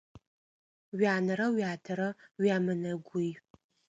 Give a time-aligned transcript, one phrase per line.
[0.95, 2.09] Уянэрэ уятэрэ
[2.41, 3.29] уямынэгуй.